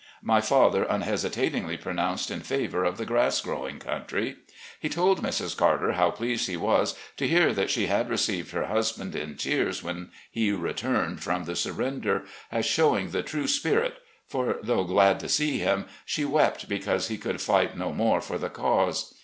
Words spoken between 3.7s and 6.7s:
country. He told Mrs. Carter how pleased he